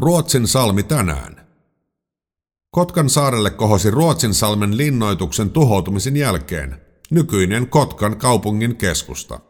[0.00, 1.46] Ruotsin salmi tänään.
[2.70, 9.40] Kotkan saarelle kohosi Ruotsin salmen linnoituksen tuhoutumisen jälkeen nykyinen Kotkan kaupungin keskusta.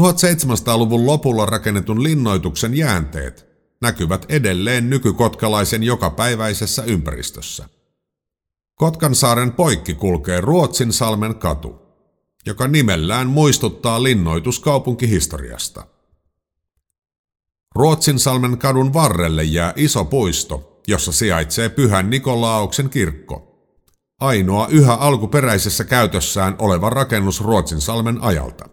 [0.00, 3.46] 1700-luvun lopulla rakennetun linnoituksen jäänteet
[3.80, 7.68] näkyvät edelleen nykykotkalaisen jokapäiväisessä ympäristössä.
[8.74, 11.82] Kotkan saaren poikki kulkee Ruotsin salmen katu,
[12.46, 15.93] joka nimellään muistuttaa linnoituskaupunkihistoriasta.
[17.74, 23.50] Ruotsinsalmen kadun varrelle jää iso puisto, jossa sijaitsee Pyhän Nikolaauksen kirkko.
[24.20, 28.68] Ainoa yhä alkuperäisessä käytössään oleva rakennus Ruotsinsalmen ajalta.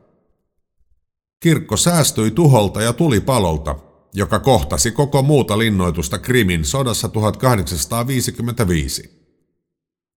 [1.39, 3.75] Kirkko säästyi tuholta ja tulipalolta,
[4.13, 9.21] joka kohtasi koko muuta linnoitusta Krimin sodassa 1855.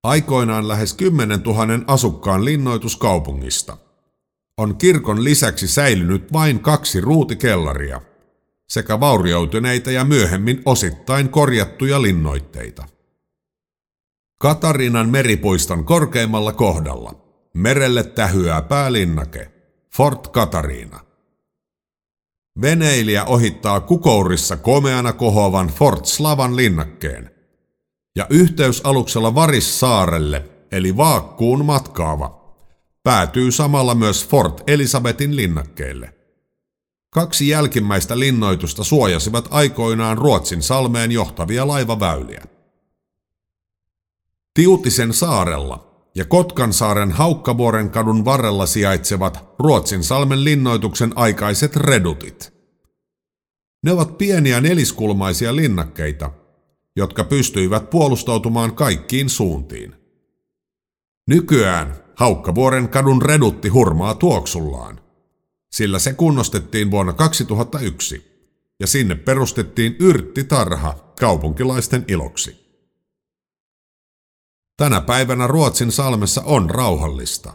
[0.03, 3.77] Aikoinaan lähes 10 000 asukkaan linnoituskaupungista.
[4.59, 8.01] On kirkon lisäksi säilynyt vain kaksi ruutikellaria–
[8.75, 12.85] sekä vaurioituneita ja myöhemmin osittain korjattuja linnoitteita.
[14.41, 17.15] Katarinan meripuiston korkeimmalla kohdalla
[17.55, 19.51] merelle tähyää päälinnake,
[19.97, 21.01] Fort Katariina.
[22.61, 27.31] Veneilijä ohittaa kukourissa komeana kohoavan Fort Slavan linnakkeen
[28.17, 32.57] ja yhteysaluksella Varissaarelle eli Vaakkuun matkaava
[33.03, 36.15] päätyy samalla myös Fort Elisabetin linnakkeelle–
[37.15, 42.45] Kaksi jälkimmäistä linnoitusta suojasivat aikoinaan Ruotsin salmeen johtavia laivaväyliä.
[44.55, 52.55] Tiutisen saarella ja Kotkansaaren Haukkavuoren kadun varrella sijaitsevat Ruotsin salmen linnoituksen aikaiset redutit.
[53.83, 56.31] Ne ovat pieniä neliskulmaisia linnakkeita,
[56.97, 59.95] jotka pystyivät puolustautumaan kaikkiin suuntiin.
[61.27, 65.04] Nykyään Haukkavuoren kadun redutti hurmaa tuoksullaan
[65.75, 68.47] sillä se kunnostettiin vuonna 2001
[68.81, 72.65] ja sinne perustettiin yrttitarha kaupunkilaisten iloksi.
[74.77, 77.53] Tänä päivänä Ruotsin salmessa on rauhallista.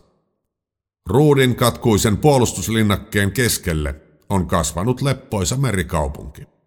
[1.10, 3.96] Ruudin katkuisen puolustuslinnakkeen keskelle
[4.30, 6.59] on kasvanut leppoisa merikaupunki.